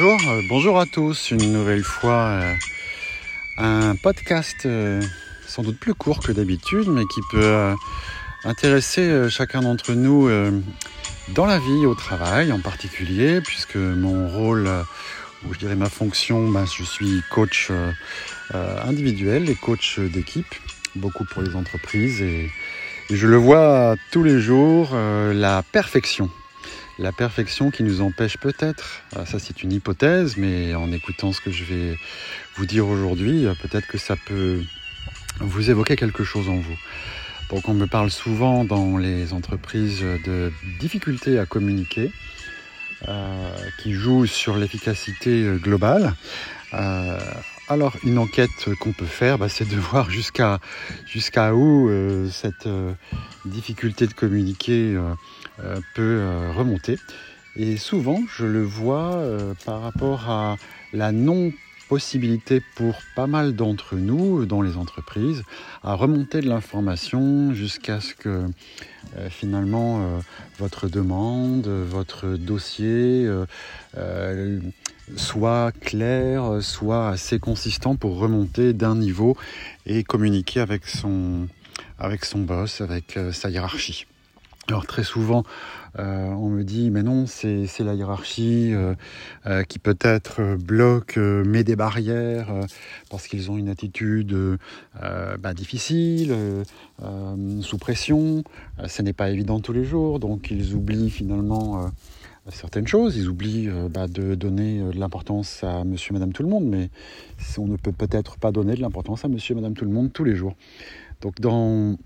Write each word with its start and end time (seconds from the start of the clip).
bonjour, 0.00 0.30
euh, 0.30 0.40
bonjour 0.48 0.80
à 0.80 0.86
tous, 0.86 1.30
une 1.30 1.52
nouvelle 1.52 1.82
fois 1.82 2.28
euh, 2.28 2.54
un 3.58 3.96
podcast 3.96 4.64
euh, 4.64 5.02
sans 5.46 5.62
doute 5.62 5.78
plus 5.78 5.92
court 5.92 6.20
que 6.20 6.32
d'habitude, 6.32 6.88
mais 6.88 7.04
qui 7.04 7.20
peut 7.30 7.74
intéresser 8.44 9.28
chacun 9.28 9.60
d'entre 9.60 9.92
nous 9.92 10.30
dans 11.34 11.44
la 11.44 11.58
vie, 11.58 11.84
au 11.84 11.94
travail 11.94 12.50
en 12.50 12.60
particulier, 12.60 13.42
puisque 13.42 13.76
mon 13.76 14.28
rôle, 14.28 14.70
ou 15.44 15.52
je 15.52 15.58
dirais 15.58 15.76
ma 15.76 15.90
fonction, 15.90 16.48
ben, 16.48 16.64
je 16.64 16.82
suis 16.82 17.20
coach 17.30 17.70
individuel 18.54 19.50
et 19.50 19.54
coach 19.54 19.98
d'équipe, 19.98 20.54
beaucoup 20.94 21.24
pour 21.24 21.42
les 21.42 21.54
entreprises, 21.56 22.22
et, 22.22 22.50
je 23.10 23.26
le 23.26 23.36
vois 23.36 23.96
tous 24.12 24.22
les 24.22 24.40
jours, 24.40 24.94
la 24.94 25.62
perfection 25.62 26.30
la 27.00 27.12
perfection 27.12 27.70
qui 27.70 27.82
nous 27.82 28.02
empêche 28.02 28.36
peut-être, 28.36 29.02
ah, 29.16 29.24
ça 29.24 29.38
c'est 29.38 29.62
une 29.62 29.72
hypothèse, 29.72 30.36
mais 30.36 30.74
en 30.74 30.92
écoutant 30.92 31.32
ce 31.32 31.40
que 31.40 31.50
je 31.50 31.64
vais 31.64 31.98
vous 32.56 32.66
dire 32.66 32.86
aujourd'hui, 32.86 33.46
euh, 33.46 33.54
peut-être 33.60 33.86
que 33.86 33.98
ça 33.98 34.16
peut 34.16 34.62
vous 35.40 35.70
évoquer 35.70 35.96
quelque 35.96 36.24
chose 36.24 36.48
en 36.48 36.56
vous. 36.56 36.78
Donc 37.48 37.68
on 37.68 37.74
me 37.74 37.86
parle 37.86 38.10
souvent 38.10 38.64
dans 38.64 38.98
les 38.98 39.32
entreprises 39.32 40.02
de 40.02 40.52
difficultés 40.78 41.38
à 41.38 41.46
communiquer, 41.46 42.12
euh, 43.08 43.56
qui 43.78 43.92
jouent 43.92 44.26
sur 44.26 44.58
l'efficacité 44.58 45.42
euh, 45.42 45.56
globale. 45.56 46.14
Alors 47.70 47.94
une 48.02 48.18
enquête 48.18 48.74
qu'on 48.80 48.92
peut 48.92 49.06
faire, 49.06 49.38
bah, 49.38 49.48
c'est 49.48 49.68
de 49.68 49.76
voir 49.90 50.10
jusqu'à 50.10 50.58
jusqu'à 51.06 51.54
où 51.54 51.88
euh, 51.88 52.28
cette 52.28 52.66
euh, 52.66 52.92
difficulté 53.46 54.06
de 54.06 54.12
communiquer 54.12 54.94
euh, 54.94 55.14
euh, 55.60 55.76
peut 55.94 56.18
euh, 56.20 56.52
remonter. 56.52 56.98
Et 57.56 57.76
souvent, 57.76 58.20
je 58.36 58.44
le 58.44 58.62
vois 58.62 59.14
euh, 59.14 59.54
par 59.64 59.82
rapport 59.82 60.28
à 60.28 60.56
la 60.92 61.12
non 61.12 61.52
possibilité 61.88 62.62
pour 62.76 63.00
pas 63.16 63.26
mal 63.26 63.54
d'entre 63.54 63.96
nous 63.96 64.46
dans 64.46 64.62
les 64.62 64.76
entreprises 64.76 65.42
à 65.82 65.94
remonter 65.94 66.40
de 66.40 66.48
l'information 66.48 67.52
jusqu'à 67.52 68.00
ce 68.00 68.14
que 68.14 68.46
euh, 69.16 69.28
finalement 69.28 70.00
euh, 70.00 70.20
votre 70.58 70.88
demande, 70.88 71.66
votre 71.66 72.36
dossier 72.36 73.26
euh, 73.96 74.60
soit 75.16 75.72
clair, 75.80 76.62
soit 76.62 77.08
assez 77.08 77.38
consistant 77.38 77.96
pour 77.96 78.18
remonter 78.18 78.72
d'un 78.72 78.96
niveau 78.96 79.36
et 79.86 80.04
communiquer 80.04 80.60
avec 80.60 80.86
son, 80.86 81.48
avec 82.00 82.24
son 82.24 82.40
boss, 82.40 82.80
avec 82.80 83.16
euh, 83.16 83.30
sa 83.32 83.50
hiérarchie. 83.50 84.06
Alors 84.68 84.86
très 84.86 85.02
souvent, 85.02 85.42
euh, 85.98 86.28
on 86.28 86.48
me 86.48 86.62
dit, 86.62 86.90
mais 86.90 87.02
non, 87.02 87.26
c'est 87.26 87.66
la 87.80 87.94
hiérarchie 87.94 88.72
euh, 88.72 89.64
qui 89.64 89.80
peut-être 89.80 90.56
bloque, 90.56 91.16
met 91.16 91.64
des 91.64 91.74
barrières, 91.74 92.52
parce 93.10 93.26
qu'ils 93.26 93.50
ont 93.50 93.56
une 93.56 93.68
attitude 93.68 94.58
bah, 95.40 95.54
difficile, 95.54 96.36
sous 97.62 97.78
pression. 97.78 98.44
Ce 98.86 99.02
n'est 99.02 99.12
pas 99.12 99.30
évident 99.30 99.58
tous 99.58 99.72
les 99.72 99.84
jours, 99.84 100.20
donc 100.20 100.52
ils 100.52 100.72
oublient 100.74 101.10
finalement 101.10 101.90
certaines 102.48 102.86
choses. 102.86 103.16
Ils 103.16 103.28
oublient 103.28 103.68
euh, 103.68 103.88
bah, 103.88 104.06
de 104.08 104.34
donner 104.34 104.80
euh, 104.80 104.92
de 104.92 104.98
l'importance 104.98 105.62
à 105.62 105.84
monsieur, 105.84 106.12
madame, 106.14 106.32
tout 106.32 106.42
le 106.42 106.48
monde, 106.48 106.66
mais 106.66 106.90
on 107.58 107.66
ne 107.66 107.76
peut 107.76 107.92
peut-être 107.92 108.38
pas 108.38 108.52
donner 108.52 108.74
de 108.74 108.80
l'importance 108.80 109.24
à 109.24 109.28
monsieur, 109.28 109.54
madame, 109.54 109.74
tout 109.74 109.84
le 109.84 109.90
monde 109.90 110.12
tous 110.12 110.24
les 110.24 110.34
jours. 110.34 110.54
Donc 111.20 111.40
dans 111.40 111.96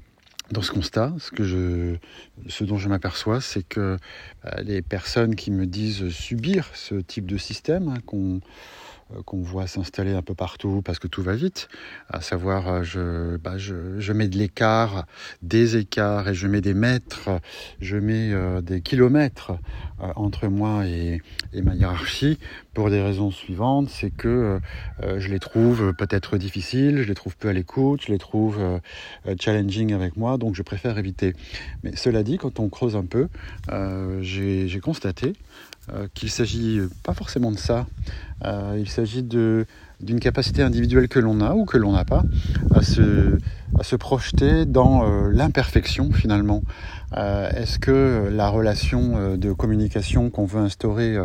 ce 0.61 0.73
constat, 0.73 1.15
ce, 1.19 2.65
dont 2.65 2.79
je 2.79 2.89
m'aperçois, 2.89 3.41
c'est 3.41 3.63
que 3.63 3.97
euh, 4.45 4.51
les 4.63 4.83
personnes 4.83 5.37
qui 5.37 5.51
me 5.51 5.67
disent 5.67 6.09
subir 6.09 6.71
ce 6.75 6.97
type 6.97 7.27
de 7.27 7.39
système 7.39 7.89
hein, 7.89 8.01
qu'on 8.05 8.41
qu'on 9.23 9.41
voit 9.43 9.67
s'installer 9.67 10.13
un 10.13 10.23
peu 10.23 10.35
partout 10.35 10.83
parce 10.85 10.99
que 10.99 11.09
tout 11.09 11.23
va 11.23 11.35
vite, 11.35 11.69
à 12.09 12.21
savoir 12.21 12.69
euh, 12.69 12.83
je, 12.83 13.37
bah, 13.37 13.59
je, 13.59 14.13
mets 14.13 14.29
de 14.29 14.37
l'écart, 14.37 15.07
des 15.43 15.77
écarts 15.77 16.29
et 16.29 16.35
je 16.35 16.47
mets 16.47 16.61
des 16.61 16.75
mètres, 16.75 17.31
je 17.81 17.97
mets 17.97 18.33
euh, 18.33 18.61
des 18.61 18.81
kilomètres 18.81 19.53
euh, 20.01 20.09
entre 20.17 20.49
moi 20.49 20.87
et, 20.87 21.21
ma 21.63 21.75
hiérarchie 21.75 22.39
pour 22.75 22.91
des 22.91 23.01
raisons 23.01 23.31
suivantes, 23.31 23.89
c'est 23.89 24.11
que 24.11 24.59
euh, 25.03 25.21
je 25.21 25.29
les 25.29 25.39
trouve 25.39 25.95
peut-être 25.95 26.37
difficiles, 26.37 27.03
je 27.03 27.09
les 27.09 27.15
trouve 27.15 27.37
peu 27.37 27.49
à 27.49 27.53
l'écoute, 27.53 28.03
je 28.07 28.13
les 28.13 28.19
trouve 28.19 28.59
euh, 29.27 29.35
challenging 29.41 29.93
avec 29.93 30.17
moi, 30.17 30.37
donc 30.39 30.55
je 30.55 30.63
préfère 30.63 30.99
éviter. 30.99 31.35
Mais 31.83 31.95
cela 31.97 32.23
dit, 32.23 32.39
quand 32.39 32.59
on 32.61 32.69
creuse 32.69 32.97
un 32.97 33.05
peu, 33.05 33.29
euh, 33.71 34.19
j'ai 34.23 34.81
constaté 34.81 35.35
euh, 35.93 36.09
qu'il 36.15 36.31
s'agit 36.31 36.81
pas 37.03 37.13
forcément 37.13 37.53
de 37.53 37.59
ça. 37.59 37.87
Euh, 38.45 38.77
il 38.79 38.89
s'agit 38.89 39.23
d'une 39.23 40.21
capacité 40.21 40.63
individuelle 40.63 41.09
que 41.09 41.19
l'on 41.19 41.43
a 41.43 41.55
ou 41.55 41.67
que 41.67 41.77
l'on 41.77 41.93
n'a 41.93 42.07
pas 42.07 42.23
à 42.75 42.83
se, 42.83 43.39
à 43.79 43.83
se 43.83 43.95
projeter 43.95 44.65
dans 44.65 45.05
euh, 45.05 45.31
l'imperfection 45.31 46.11
finalement. 46.13 46.63
Euh, 47.17 47.51
Est-ce 47.51 47.79
que 47.79 48.31
la 48.33 48.49
relation 48.49 49.37
de 49.37 49.53
communication 49.53 50.31
qu'on 50.31 50.47
veut 50.47 50.61
instaurer 50.61 51.17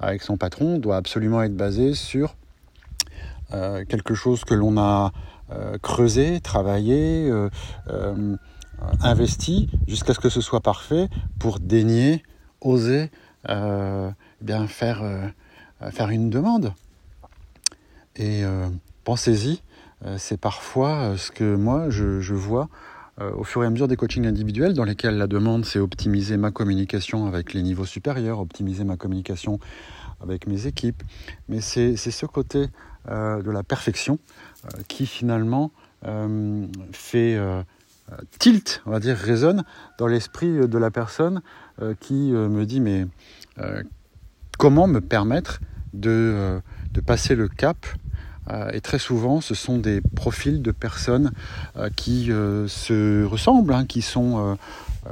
avec 0.00 0.22
son 0.22 0.36
patron 0.36 0.78
doit 0.78 0.96
absolument 0.96 1.42
être 1.42 1.56
basée 1.56 1.94
sur 1.94 2.34
quelque 3.88 4.14
chose 4.14 4.44
que 4.44 4.54
l'on 4.54 4.78
a 4.78 5.12
creusé, 5.82 6.40
travaillé, 6.40 7.30
investi 9.00 9.68
jusqu'à 9.86 10.14
ce 10.14 10.20
que 10.20 10.28
ce 10.28 10.40
soit 10.40 10.60
parfait 10.60 11.08
pour 11.38 11.60
daigner, 11.60 12.22
oser 12.60 13.10
eh 13.48 14.08
bien 14.40 14.66
faire, 14.66 15.02
euh, 15.02 15.28
faire 15.90 16.10
une 16.10 16.30
demande. 16.30 16.74
Et 18.16 18.44
euh, 18.44 18.68
pensez-y, 19.04 19.62
euh, 20.04 20.16
c'est 20.18 20.38
parfois 20.38 20.90
euh, 20.90 21.16
ce 21.16 21.30
que 21.30 21.54
moi 21.54 21.88
je, 21.90 22.34
vois 22.34 22.68
euh, 23.20 23.32
au 23.34 23.44
fur 23.44 23.62
et 23.62 23.66
à 23.66 23.70
mesure 23.70 23.88
des 23.88 23.96
coachings 23.96 24.26
individuels 24.26 24.74
dans 24.74 24.84
lesquels 24.84 25.16
la 25.16 25.26
demande 25.26 25.64
c'est 25.64 25.78
optimiser 25.78 26.36
ma 26.36 26.50
communication 26.50 27.26
avec 27.26 27.52
les 27.52 27.62
niveaux 27.62 27.84
supérieurs, 27.84 28.40
optimiser 28.40 28.84
ma 28.84 28.96
communication 28.96 29.58
avec 30.22 30.46
mes 30.46 30.66
équipes. 30.66 31.02
Mais 31.48 31.60
c'est 31.60 31.96
ce 31.96 32.26
côté 32.26 32.66
euh, 33.08 33.42
de 33.42 33.50
la 33.50 33.62
perfection 33.62 34.18
euh, 34.64 34.82
qui 34.88 35.06
finalement 35.06 35.70
euh, 36.04 36.66
fait 36.92 37.34
euh, 37.36 37.62
tilt, 38.38 38.82
on 38.86 38.90
va 38.90 39.00
dire, 39.00 39.16
résonne 39.16 39.64
dans 39.98 40.06
l'esprit 40.06 40.68
de 40.68 40.78
la 40.78 40.90
personne 40.90 41.42
euh, 41.80 41.94
qui 41.98 42.34
euh, 42.34 42.48
me 42.48 42.66
dit 42.66 42.80
mais 42.80 43.06
euh, 43.58 43.82
comment 44.58 44.86
me 44.86 45.00
permettre 45.00 45.60
de, 45.92 46.10
euh, 46.10 46.60
passer 47.06 47.34
le 47.34 47.48
cap 47.48 47.86
euh, 48.50 48.70
et 48.72 48.80
très 48.80 48.98
souvent, 48.98 49.40
ce 49.40 49.54
sont 49.54 49.78
des 49.78 50.00
profils 50.00 50.62
de 50.62 50.72
personnes 50.72 51.30
euh, 51.76 51.90
qui 51.94 52.32
euh, 52.32 52.66
se 52.66 53.24
ressemblent, 53.24 53.72
hein, 53.72 53.86
qui 53.86 54.02
sont 54.02 54.38
euh, 54.38 54.54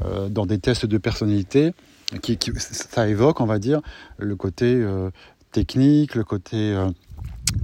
euh, 0.05 0.29
dans 0.29 0.47
des 0.47 0.59
tests 0.59 0.85
de 0.85 0.99
personnalité. 0.99 1.73
Qui, 2.23 2.39
qui, 2.39 2.51
ça 2.59 3.07
évoque, 3.07 3.41
on 3.41 3.47
va 3.47 3.61
dire, 3.61 3.81
le 4.19 4.35
côté 4.35 4.75
euh, 4.75 5.11
technique, 5.53 6.17
le 6.17 6.25
côté 6.25 6.75
euh, 6.75 6.87
euh, 6.87 6.91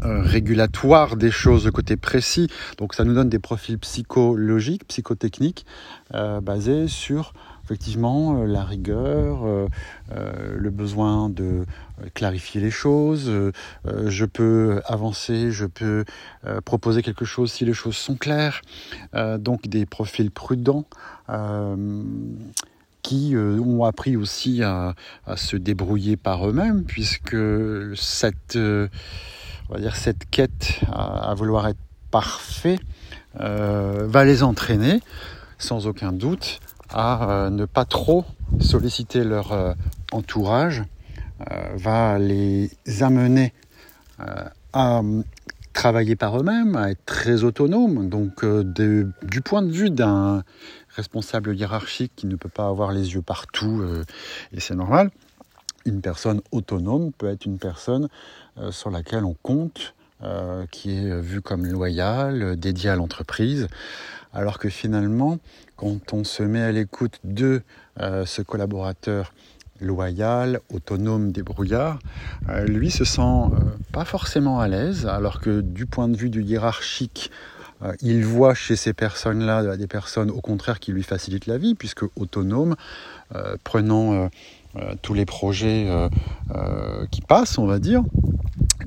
régulatoire 0.03 1.17
des 1.17 1.31
choses, 1.31 1.71
côté 1.73 1.97
précis. 1.97 2.49
Donc 2.79 2.95
ça 2.95 3.05
nous 3.05 3.15
donne 3.15 3.29
des 3.29 3.39
profils 3.39 3.79
psychologiques, 3.79 4.87
psychotechniques, 4.87 5.67
euh, 6.15 6.41
basés 6.41 6.89
sur 6.89 7.33
effectivement 7.67 8.43
euh, 8.43 8.47
la 8.47 8.63
rigueur, 8.63 9.45
euh, 9.45 9.67
euh, 10.13 10.57
le 10.57 10.71
besoin 10.71 11.29
de 11.29 11.65
clarifier 12.15 12.61
les 12.61 12.71
choses. 12.71 13.29
Euh, 13.29 13.51
je 14.07 14.25
peux 14.25 14.81
avancer, 14.87 15.51
je 15.51 15.67
peux 15.67 16.05
euh, 16.47 16.61
proposer 16.61 17.03
quelque 17.03 17.25
chose 17.25 17.53
si 17.53 17.65
les 17.65 17.73
choses 17.73 17.97
sont 17.97 18.15
claires. 18.15 18.63
Euh, 19.15 19.39
donc 19.39 19.67
des 19.67 19.85
profils 19.87 20.31
prudents. 20.31 20.87
Euh, 21.29 22.03
qui 23.03 23.37
euh, 23.37 23.61
ont 23.61 23.85
appris 23.85 24.17
aussi 24.17 24.65
à, 24.65 24.97
se 25.37 25.57
débrouiller 25.57 26.17
par 26.17 26.49
eux-mêmes, 26.49 26.83
puisque 26.83 27.37
cette, 27.95 28.57
euh, 28.57 28.89
on 29.69 29.75
va 29.75 29.81
dire 29.81 29.97
cette 29.97 30.29
quête 30.31 30.81
à, 30.93 31.35
vouloir 31.35 31.69
être 31.69 31.79
parfait 32.11 32.79
euh, 33.41 34.07
va 34.09 34.25
les 34.25 34.43
entraîner, 34.43 35.01
sans 35.59 35.87
aucun 35.87 36.13
doute, 36.13 36.61
à 36.91 37.31
euh, 37.31 37.51
ne 37.51 37.65
pas 37.65 37.85
trop 37.85 38.25
solliciter 38.61 39.25
leur 39.25 39.53
euh, 39.53 39.73
entourage, 40.13 40.85
va 41.75 42.19
les 42.19 42.71
amener 43.01 43.53
à 44.73 45.03
travailler 45.75 46.17
par 46.17 46.41
eux-mêmes, 46.41 46.77
à 46.77 46.93
être 46.93 47.05
très 47.05 47.45
autonomes. 47.45 48.09
Donc, 48.09 48.43
du 48.43 49.41
point 49.45 49.61
de 49.61 49.71
vue 49.71 49.91
d'un 49.91 50.45
responsable 50.95 51.55
hiérarchique 51.55 52.13
qui 52.17 52.27
ne 52.27 52.37
peut 52.37 52.49
pas 52.49 52.69
avoir 52.69 52.93
les 52.93 53.13
yeux 53.13 53.21
partout, 53.21 53.85
et 54.53 54.61
c'est 54.61 54.75
normal, 54.75 55.11
une 55.87 56.01
personne 56.01 56.41
autonome 56.53 57.13
peut 57.13 57.29
être 57.29 57.47
une 57.47 57.59
personne 57.59 58.09
euh, 58.59 58.71
sur 58.73 58.91
laquelle 58.91 59.25
on 59.25 59.37
compte, 59.43 59.95
euh, 60.23 60.67
qui 60.71 60.97
est 60.97 61.21
vue 61.21 61.41
comme 61.41 61.67
loyale, 61.67 62.57
dédiée 62.57 62.91
à 62.91 62.97
l'entreprise, 62.97 63.69
alors 64.33 64.59
que 64.59 64.69
finalement, 64.69 65.39
quand 65.77 66.13
on 66.13 66.25
se 66.25 66.43
met 66.43 66.63
à 66.63 66.73
l'écoute 66.73 67.19
de 67.25 67.63
euh, 68.01 68.27
ce 68.27 68.43
collaborateur 68.43 69.33
loyal, 69.81 70.61
autonome, 70.73 71.33
débrouillard, 71.33 71.99
lui 72.67 72.91
se 72.91 73.05
sent 73.05 73.51
pas 73.93 74.07
forcément 74.07 74.59
à 74.59 74.69
l'aise, 74.69 75.05
alors 75.07 75.39
que 75.39 75.61
du 75.61 75.85
point 75.85 76.09
de 76.09 76.17
vue 76.17 76.31
du 76.31 76.43
hiérarchique, 76.43 77.31
il 78.01 78.25
voit 78.25 78.55
chez 78.55 78.75
ces 78.75 78.95
personnes-là 78.95 79.77
des 79.77 79.87
personnes 79.87 80.31
au 80.31 80.41
contraire 80.41 80.81
qui 80.81 80.93
lui 80.93 81.03
facilitent 81.03 81.47
la 81.47 81.59
vie, 81.59 81.75
puisque 81.75 82.05
autonome, 82.19 82.75
prenant 83.65 84.31
tous 85.03 85.15
les 85.15 85.25
projets 85.25 85.87
qui 87.11 87.21
passent, 87.21 87.59
on 87.59 87.67
va 87.67 87.79
dire, 87.79 88.03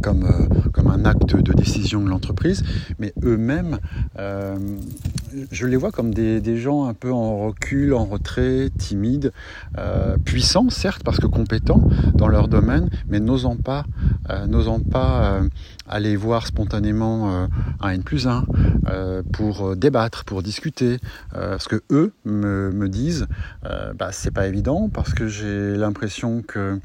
comme, 0.01 0.24
euh, 0.24 0.69
comme 0.72 0.88
un 0.88 1.06
acte 1.06 1.36
de 1.36 1.54
décision 1.54 2.01
de 2.01 2.10
l'entreprise, 2.10 2.63
mais 3.00 3.13
eux-mêmes, 3.24 3.80
euh, 4.18 4.57
je 5.51 5.66
les 5.68 5.78
vois 5.78 5.92
comme 5.92 6.13
des, 6.13 6.42
des, 6.42 6.57
gens 6.57 6.86
un 6.86 6.94
peu 6.94 7.12
en 7.12 7.46
recul, 7.46 7.94
en 7.94 8.06
retrait, 8.06 8.69
timides, 8.78 9.31
euh, 9.78 10.18
puissants 10.18 10.69
certes 10.69 11.04
parce 11.04 11.19
que 11.19 11.28
compétents 11.28 11.81
dans 12.13 12.28
leur 12.28 12.48
domaine, 12.48 12.90
mais 13.07 13.19
n'osant 13.19 13.56
pas, 13.56 13.86
n'osant 14.48 14.80
pas 14.80 15.42
aller 15.88 16.16
voir 16.16 16.46
spontanément 16.46 17.48
un 17.81 17.90
N 17.90 18.04
plus 18.04 18.28
1 18.28 18.46
pour 19.31 19.75
débattre, 19.75 20.24
pour 20.25 20.44
discuter, 20.44 20.98
parce 21.31 21.68
que 21.68 21.81
eux 21.92 22.13
me, 22.25 22.72
me 22.72 22.90
disent, 22.90 23.28
bah, 23.63 24.10
c'est 24.12 24.31
pas 24.31 24.48
évident 24.48 24.90
parce 24.92 25.13
que 25.13 25.28
j'ai 25.28 25.75
l'impression 25.75 26.42
que 26.42 26.80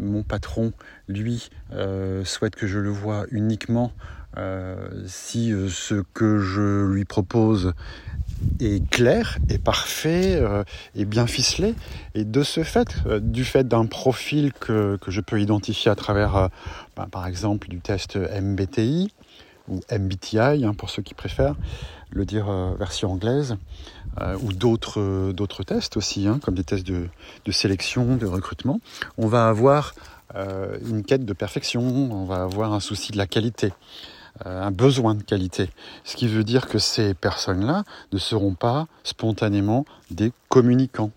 mon 0.00 0.22
patron, 0.22 0.72
lui, 1.08 1.50
euh, 1.72 2.24
que 2.54 2.66
je 2.66 2.78
le 2.78 2.90
voie 2.90 3.24
uniquement 3.30 3.92
euh, 4.36 4.88
si 5.06 5.52
ce 5.68 6.02
que 6.12 6.38
je 6.38 6.84
lui 6.84 7.04
propose 7.04 7.72
est 8.60 8.86
clair, 8.90 9.38
est 9.48 9.62
parfait, 9.62 10.42
est 10.94 11.04
bien 11.06 11.26
ficelé. 11.26 11.74
Et 12.14 12.24
de 12.24 12.42
ce 12.42 12.62
fait, 12.62 12.96
du 13.20 13.44
fait 13.44 13.66
d'un 13.66 13.86
profil 13.86 14.52
que, 14.52 14.96
que, 14.96 15.10
je 15.10 15.22
peux 15.22 15.40
identifier 15.40 15.90
à 15.90 15.94
travers, 15.94 16.50
ben, 16.96 17.06
par 17.06 17.26
exemple, 17.26 17.68
du 17.68 17.80
test 17.80 18.16
MBTI, 18.16 19.10
ou 19.68 19.80
MBTI 19.90 20.66
hein, 20.66 20.74
pour 20.74 20.90
ceux 20.90 21.02
qui 21.02 21.14
préfèrent 21.14 21.56
le 22.10 22.26
dire 22.26 22.50
version 22.78 23.12
anglaise, 23.12 23.56
euh, 24.22 24.34
ou 24.42 24.54
d'autres 24.54 25.00
euh, 25.00 25.32
d'autres 25.34 25.62
tests 25.62 25.98
aussi, 25.98 26.26
hein, 26.26 26.40
comme 26.42 26.54
des 26.54 26.64
tests 26.64 26.86
de, 26.86 27.08
de, 27.44 27.52
sélection, 27.52 28.16
de 28.16 28.24
recrutement, 28.24 28.80
on 29.18 29.26
va 29.26 29.46
avoir 29.46 29.92
euh, 30.34 30.78
une 30.88 31.04
quête 31.04 31.24
de 31.24 31.32
perfection, 31.32 31.82
on 31.82 32.24
va 32.24 32.42
avoir 32.42 32.72
un 32.72 32.80
souci 32.80 33.12
de 33.12 33.16
la 33.16 33.26
qualité, 33.26 33.72
euh, 34.44 34.62
un 34.62 34.70
besoin 34.70 35.14
de 35.14 35.22
qualité. 35.22 35.70
Ce 36.04 36.16
qui 36.16 36.26
veut 36.26 36.44
dire 36.44 36.66
que 36.66 36.78
ces 36.78 37.14
personnes-là 37.14 37.84
ne 38.12 38.18
seront 38.18 38.54
pas 38.54 38.88
spontanément 39.04 39.84
des 40.10 40.32
communicants. 40.48 41.12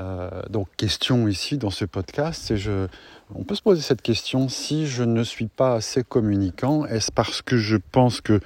Euh, 0.00 0.30
donc 0.48 0.68
question 0.76 1.28
ici 1.28 1.58
dans 1.58 1.70
ce 1.70 1.84
podcast, 1.84 2.42
c'est 2.46 2.56
je, 2.56 2.86
on 3.34 3.44
peut 3.44 3.54
se 3.54 3.62
poser 3.62 3.82
cette 3.82 4.02
question 4.02 4.48
si 4.48 4.86
je 4.86 5.02
ne 5.02 5.24
suis 5.24 5.48
pas 5.48 5.74
assez 5.74 6.02
communicant, 6.04 6.86
est-ce 6.86 7.12
parce 7.12 7.42
que 7.42 7.58
je 7.58 7.76
pense 7.76 8.20
que 8.20 8.40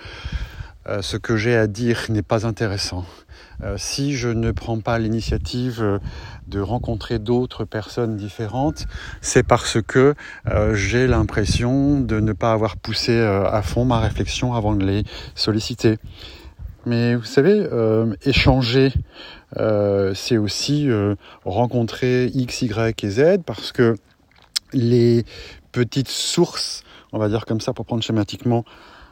ce 1.00 1.16
que 1.16 1.36
j'ai 1.36 1.56
à 1.56 1.68
dire 1.68 2.06
n'est 2.08 2.22
pas 2.22 2.44
intéressant? 2.44 3.04
Euh, 3.62 3.76
si 3.78 4.16
je 4.16 4.28
ne 4.28 4.50
prends 4.50 4.80
pas 4.80 4.98
l'initiative 4.98 5.80
euh, 5.80 5.98
de 6.48 6.60
rencontrer 6.60 7.18
d'autres 7.18 7.64
personnes 7.64 8.16
différentes, 8.16 8.86
c'est 9.20 9.44
parce 9.44 9.80
que 9.80 10.14
euh, 10.50 10.74
j'ai 10.74 11.06
l'impression 11.06 12.00
de 12.00 12.18
ne 12.18 12.32
pas 12.32 12.52
avoir 12.52 12.76
poussé 12.76 13.18
à 13.20 13.62
fond 13.62 13.84
ma 13.84 14.00
réflexion 14.00 14.54
avant 14.54 14.74
de 14.74 14.84
les 14.84 15.04
solliciter. 15.34 15.98
Mais 16.84 17.14
vous 17.14 17.24
savez, 17.24 17.64
échanger, 18.24 18.92
c'est 20.14 20.36
aussi 20.36 20.90
rencontrer 21.44 22.26
X, 22.34 22.62
Y 22.62 23.04
et 23.04 23.10
Z 23.10 23.38
parce 23.46 23.70
que 23.70 23.94
les 24.72 25.24
petites 25.70 26.08
sources, 26.08 26.82
on 27.12 27.18
va 27.18 27.28
dire 27.28 27.46
comme 27.46 27.60
ça 27.60 27.72
pour 27.72 27.86
prendre 27.86 28.02
schématiquement, 28.02 28.64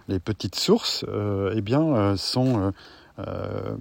les 0.09 0.19
petites 0.19 0.57
sources, 0.57 1.05
eh 1.55 1.61
bien, 1.61 2.17
sont 2.17 2.73
euh, 3.29 3.77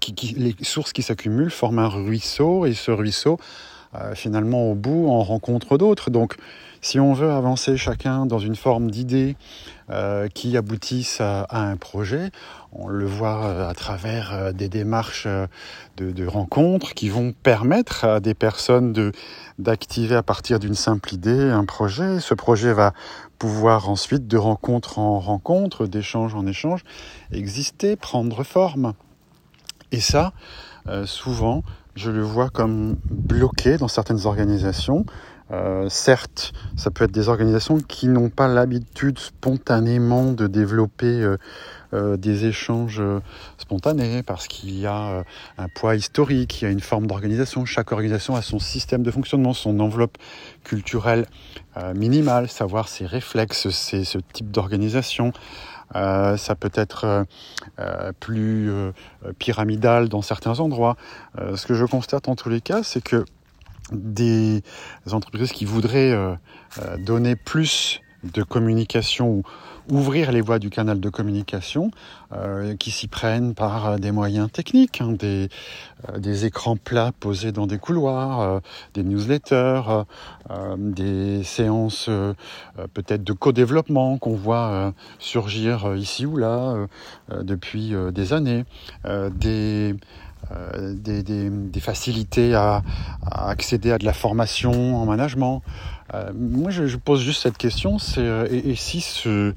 qui, 0.00 0.14
qui, 0.14 0.34
les 0.34 0.54
sources 0.62 0.92
qui 0.92 1.02
s'accumulent 1.02 1.50
forment 1.50 1.80
un 1.80 1.88
ruisseau 1.88 2.66
et 2.66 2.74
ce 2.74 2.90
ruisseau, 2.90 3.38
euh, 3.94 4.14
finalement, 4.14 4.70
au 4.70 4.74
bout, 4.74 5.08
en 5.08 5.22
rencontre 5.22 5.78
d'autres. 5.78 6.10
Donc, 6.10 6.36
si 6.80 7.00
on 7.00 7.12
veut 7.12 7.30
avancer 7.30 7.76
chacun 7.76 8.26
dans 8.26 8.38
une 8.38 8.56
forme 8.56 8.90
d'idée 8.90 9.36
euh, 9.88 10.26
qui 10.26 10.56
aboutissent 10.56 11.20
à, 11.20 11.46
un 11.48 11.76
projet, 11.76 12.32
on 12.72 12.88
le 12.88 13.06
voit 13.06 13.44
euh, 13.44 13.68
à 13.68 13.74
travers 13.74 14.34
euh, 14.34 14.50
des 14.50 14.68
démarches 14.68 15.28
de, 15.96 16.26
rencontres 16.26 16.92
qui 16.92 17.08
vont 17.08 17.32
permettre 17.32 18.04
à 18.04 18.18
des 18.18 18.34
personnes 18.34 18.92
de 18.92 19.12
d'activer 19.60 20.16
à 20.16 20.24
partir 20.24 20.58
d'une 20.58 20.74
simple 20.74 21.14
idée 21.14 21.38
un 21.38 21.64
projet. 21.64 22.18
Ce 22.18 22.34
projet 22.34 22.72
va 22.72 22.94
pouvoir 23.38 23.88
ensuite, 23.88 24.26
de 24.26 24.36
rencontre 24.36 24.98
en 24.98 25.20
rencontre, 25.20 25.86
d'échange 25.86 26.34
en 26.34 26.48
échange, 26.48 26.82
exister, 27.30 27.94
prendre 27.94 28.42
forme. 28.42 28.94
Et 29.92 30.00
ça, 30.00 30.32
souvent, 31.04 31.62
je 31.94 32.10
le 32.10 32.22
vois 32.22 32.50
comme 32.50 32.96
bloqué 33.08 33.78
dans 33.78 33.88
certaines 33.88 34.26
organisations. 34.26 35.06
Euh, 35.52 35.88
certes, 35.88 36.52
ça 36.76 36.90
peut 36.90 37.04
être 37.04 37.12
des 37.12 37.28
organisations 37.28 37.78
qui 37.78 38.08
n'ont 38.08 38.30
pas 38.30 38.48
l'habitude 38.48 39.18
spontanément 39.18 40.32
de 40.32 40.48
développer 40.48 41.06
euh, 41.06 41.36
euh, 41.94 42.16
des 42.16 42.46
échanges 42.46 43.00
euh, 43.00 43.20
spontanés 43.56 44.24
parce 44.24 44.48
qu'il 44.48 44.76
y 44.76 44.86
a 44.86 45.22
un 45.56 45.68
poids 45.68 45.94
historique, 45.94 46.60
il 46.60 46.64
y 46.64 46.68
a 46.68 46.70
une 46.70 46.80
forme 46.80 47.06
d'organisation. 47.06 47.64
Chaque 47.64 47.92
organisation 47.92 48.34
a 48.34 48.42
son 48.42 48.58
système 48.58 49.04
de 49.04 49.10
fonctionnement, 49.10 49.52
son 49.52 49.78
enveloppe 49.80 50.18
culturelle 50.64 51.26
minimale, 51.94 52.48
savoir 52.48 52.88
ses 52.88 53.04
réflexes, 53.04 53.68
c'est 53.68 54.04
ce 54.04 54.16
type 54.32 54.50
d'organisation. 54.50 55.32
Euh, 55.94 56.36
ça 56.36 56.54
peut 56.56 56.72
être 56.74 57.04
euh, 57.04 57.24
euh, 57.78 58.12
plus 58.18 58.70
pyramidal 59.38 60.08
dans 60.08 60.22
certains 60.22 60.58
endroits. 60.60 60.96
ce 61.54 61.66
que 61.66 61.74
je 61.74 61.84
constate 61.84 62.28
en 62.28 62.36
tous 62.36 62.48
les 62.48 62.60
cas, 62.60 62.82
c'est 62.82 63.02
que 63.02 63.24
des 63.92 64.62
entreprises 65.12 65.52
qui 65.52 65.64
voudraient 65.64 66.14
donner 66.98 67.36
plus 67.36 68.00
de 68.24 68.42
communication 68.42 69.28
ou 69.30 69.42
ouvrir 69.88 70.32
les 70.32 70.40
voies 70.40 70.58
du 70.58 70.70
canal 70.70 71.00
de 71.00 71.08
communication 71.08 71.90
euh, 72.32 72.74
qui 72.76 72.90
s'y 72.90 73.06
prennent 73.06 73.54
par 73.54 73.86
euh, 73.86 73.98
des 73.98 74.10
moyens 74.10 74.50
techniques, 74.50 75.00
hein, 75.00 75.12
des, 75.12 75.48
euh, 76.08 76.34
écrans 76.34 76.76
plats 76.76 77.12
posés 77.18 77.52
dans 77.52 77.66
des 77.66 77.78
couloirs, 77.78 78.40
euh, 78.40 78.60
des 78.94 79.04
newsletters, 79.04 80.04
euh, 80.50 80.76
des 80.76 81.44
séances 81.44 82.10
peut-être 82.94 83.24
de 83.24 83.32
co-développement 83.32 84.18
qu'on 84.18 84.34
voit 84.34 84.92
surgir 85.18 85.94
ici 85.96 86.26
ou 86.26 86.36
là 86.36 86.86
depuis 87.42 87.94
des 88.12 88.32
années, 88.32 88.64
des 89.30 89.94
euh, 90.52 90.94
des, 90.94 91.22
des, 91.22 91.50
des, 91.50 91.80
facilités 91.80 92.54
à, 92.54 92.82
à, 93.22 93.50
accéder 93.50 93.90
à 93.90 93.98
de 93.98 94.04
la 94.04 94.12
formation 94.12 94.96
en 94.96 95.04
management. 95.04 95.62
Euh, 96.14 96.30
moi, 96.34 96.70
je, 96.70 96.86
je, 96.86 96.96
pose 96.96 97.20
juste 97.20 97.42
cette 97.42 97.58
question, 97.58 97.98
c'est 97.98 98.20
euh, 98.20 98.46
et, 98.50 98.70
et, 98.70 98.76
si 98.76 99.00
ce, 99.00 99.54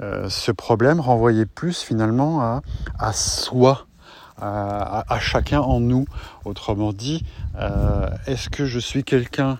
euh, 0.00 0.28
ce 0.28 0.52
problème 0.52 1.00
renvoyait 1.00 1.46
plus 1.46 1.82
finalement 1.82 2.42
à, 2.42 2.62
à 2.98 3.12
soi, 3.12 3.86
à, 4.40 5.04
à, 5.12 5.18
chacun 5.18 5.60
en 5.60 5.80
nous. 5.80 6.06
Autrement 6.44 6.92
dit, 6.92 7.24
est-ce 8.26 8.48
que 8.48 8.64
je 8.64 8.78
suis 8.78 9.04
quelqu'un 9.04 9.58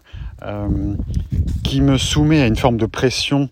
qui 1.65 1.83
me 1.83 1.99
soumet 1.99 2.41
à 2.41 2.47
une 2.47 2.57
forme 2.57 2.79
de 2.79 2.87
pression 2.87 3.51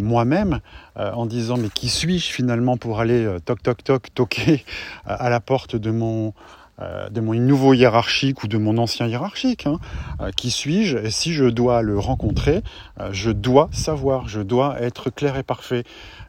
moi-même 0.00 0.60
en 0.94 1.26
disant 1.26 1.56
mais 1.56 1.70
qui 1.70 1.88
suis-je 1.88 2.30
finalement 2.30 2.76
pour 2.76 3.00
aller 3.00 3.38
toc 3.44 3.60
toc 3.60 3.82
toc 3.82 4.14
toquer 4.14 4.64
à 5.04 5.28
la 5.30 5.40
porte 5.40 5.74
de 5.74 5.90
mon 5.90 6.32
euh, 6.80 7.08
de 7.10 7.20
mon 7.20 7.34
nouveau 7.34 7.74
hiérarchique 7.74 8.44
ou 8.44 8.46
de 8.46 8.56
mon 8.56 8.78
ancien 8.78 9.06
hiérarchique. 9.06 9.66
Hein. 9.66 9.78
Euh, 10.20 10.30
qui 10.30 10.50
suis-je 10.52 10.98
Et 10.98 11.10
si 11.10 11.32
je 11.32 11.44
dois 11.44 11.82
le 11.82 11.98
rencontrer, 11.98 12.62
euh, 13.00 13.08
je 13.12 13.30
dois 13.30 13.68
savoir, 13.72 14.28
je 14.28 14.40
dois 14.40 14.80
être 14.80 15.10
clair 15.10 15.36
et 15.36 15.42
parfait. 15.42 15.82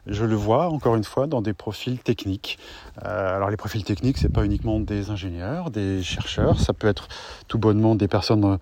Je 0.06 0.24
le 0.24 0.34
vois 0.34 0.68
encore 0.68 0.96
une 0.96 1.04
fois 1.04 1.28
dans 1.28 1.40
des 1.40 1.52
profils 1.52 1.98
techniques. 1.98 2.58
alors 3.02 3.50
les 3.50 3.56
profils 3.56 3.84
techniques, 3.84 4.18
c'est 4.18 4.32
pas 4.32 4.44
uniquement 4.44 4.80
des 4.80 5.10
ingénieurs, 5.10 5.70
des 5.70 6.02
chercheurs, 6.02 6.58
ça 6.58 6.72
peut 6.72 6.88
être 6.88 7.06
tout 7.46 7.58
bonnement 7.58 7.94
des 7.94 8.08
personnes 8.08 8.58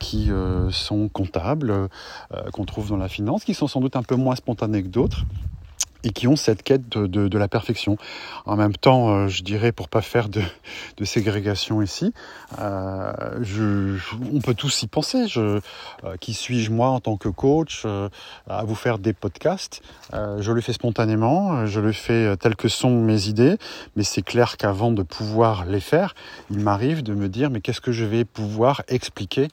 qui 0.00 0.30
sont 0.70 1.08
comptables, 1.08 1.88
qu'on 2.52 2.64
trouve 2.64 2.90
dans 2.90 2.96
la 2.96 3.08
finance, 3.08 3.44
qui 3.44 3.54
sont 3.54 3.68
sans 3.68 3.80
doute 3.80 3.94
un 3.96 4.02
peu 4.02 4.16
moins 4.16 4.34
spontanées 4.34 4.82
que 4.82 4.88
d'autres. 4.88 5.24
Et 6.04 6.10
qui 6.10 6.26
ont 6.26 6.36
cette 6.36 6.62
quête 6.62 6.88
de, 6.88 7.38
la 7.38 7.48
perfection. 7.48 7.96
En 8.44 8.56
même 8.56 8.74
temps, 8.74 9.10
euh, 9.10 9.28
je 9.28 9.42
dirais, 9.42 9.72
pour 9.72 9.88
pas 9.88 10.02
faire 10.02 10.28
de, 10.28 10.42
ségrégation 11.04 11.82
ici, 11.82 12.12
euh, 12.60 13.12
je, 13.40 13.96
on 14.32 14.40
peut 14.40 14.54
tous 14.54 14.82
y 14.82 14.86
penser. 14.86 15.26
Je, 15.26 15.40
euh, 15.40 15.60
qui 16.20 16.32
suis-je 16.34 16.70
moi 16.70 16.88
en 16.88 17.00
tant 17.00 17.16
que 17.16 17.28
coach 17.28 17.84
à 18.48 18.64
vous 18.64 18.74
faire 18.74 18.98
des 18.98 19.12
podcasts? 19.12 19.82
Je 20.12 20.52
le 20.52 20.60
fais 20.60 20.72
spontanément, 20.72 21.66
je 21.66 21.80
le 21.80 21.92
fais 21.92 22.36
tel 22.36 22.54
que 22.54 22.68
sont 22.68 22.90
mes 22.90 23.28
idées, 23.28 23.56
mais 23.96 24.04
c'est 24.04 24.22
clair 24.22 24.56
qu'avant 24.56 24.92
de 24.92 25.02
pouvoir 25.02 25.64
les 25.64 25.80
faire, 25.80 26.14
il 26.50 26.60
m'arrive 26.60 27.02
de 27.02 27.14
me 27.14 27.28
dire 27.28 27.50
mais 27.50 27.60
qu'est-ce 27.60 27.80
que 27.80 27.92
je 27.92 28.04
vais 28.04 28.24
pouvoir 28.24 28.82
expliquer 28.88 29.48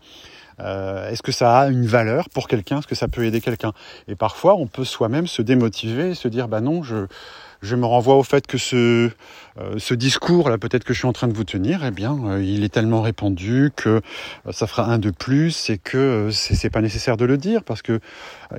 euh, 0.59 1.09
est-ce 1.09 1.21
que 1.21 1.31
ça 1.31 1.59
a 1.59 1.67
une 1.67 1.85
valeur 1.85 2.29
pour 2.29 2.47
quelqu'un? 2.47 2.79
Est-ce 2.79 2.87
que 2.87 2.95
ça 2.95 3.07
peut 3.07 3.23
aider 3.23 3.41
quelqu'un? 3.41 3.73
Et 4.07 4.15
parfois, 4.15 4.55
on 4.55 4.67
peut 4.67 4.85
soi-même 4.85 5.27
se 5.27 5.41
démotiver 5.41 6.11
et 6.11 6.15
se 6.15 6.27
dire, 6.27 6.47
bah 6.47 6.61
non, 6.61 6.83
je, 6.83 7.07
je 7.61 7.75
me 7.75 7.85
renvoie 7.85 8.15
au 8.15 8.23
fait 8.23 8.47
que 8.47 8.57
ce, 8.57 9.09
euh, 9.59 9.75
ce 9.77 9.93
discours 9.93 10.49
là 10.49 10.57
peut-être 10.57 10.85
que 10.85 10.93
je 10.93 10.99
suis 10.99 11.07
en 11.07 11.13
train 11.13 11.27
de 11.27 11.33
vous 11.33 11.43
tenir, 11.43 11.83
eh 11.85 11.91
bien 11.91 12.17
euh, 12.25 12.43
il 12.43 12.63
est 12.63 12.69
tellement 12.69 13.01
répandu 13.01 13.71
que 13.75 14.01
ça 14.51 14.65
fera 14.65 14.85
un 14.85 14.97
de 14.97 15.11
plus 15.11 15.69
et 15.69 15.77
que 15.77 16.29
c'est 16.31 16.69
pas 16.69 16.81
nécessaire 16.81 17.17
de 17.17 17.25
le 17.25 17.37
dire 17.37 17.63
parce 17.63 17.81
que 17.81 17.99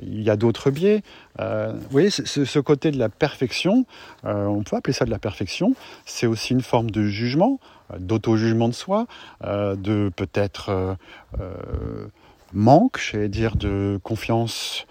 il 0.03 0.21
y 0.21 0.29
a 0.29 0.35
d'autres 0.35 0.69
biais. 0.69 1.01
vous 1.39 1.89
voyez, 1.89 2.11
ce, 2.11 2.59
côté 2.59 2.91
de 2.91 2.99
la 2.99 3.09
perfection, 3.09 3.85
on 4.23 4.63
peut 4.63 4.75
appeler 4.75 4.93
ça 4.93 5.05
de 5.05 5.09
la 5.09 5.19
perfection, 5.19 5.73
c'est 6.05 6.27
aussi 6.27 6.53
une 6.53 6.61
forme 6.61 6.91
de 6.91 7.03
jugement 7.03 7.59
d'auto-jugement 7.99 8.67
de 8.67 8.73
soi, 8.73 9.07
euh, 9.43 9.75
de 9.75 10.11
peut-être 10.15 10.69
euh, 10.69 10.95
euh, 11.39 12.07
manque, 12.53 12.99
j'allais 12.99 13.29
dire, 13.29 13.55
de 13.55 13.99
confiance 14.03 14.85